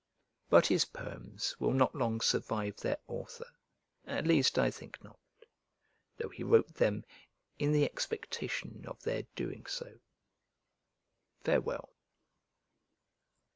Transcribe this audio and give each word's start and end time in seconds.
But 0.49 0.65
his 0.65 0.83
poems 0.83 1.53
will 1.59 1.73
not 1.73 1.93
long 1.93 2.21
survive 2.21 2.77
their 2.77 2.97
author, 3.07 3.45
at 4.07 4.25
least 4.25 4.57
I 4.57 4.71
think 4.71 5.03
not, 5.03 5.19
though 6.17 6.29
he 6.29 6.41
wrote 6.41 6.73
them 6.73 7.05
in 7.59 7.71
the 7.71 7.85
expectation 7.85 8.83
of 8.87 9.03
their 9.03 9.27
doing 9.35 9.67
so. 9.67 9.99
Farewell. 11.43 11.89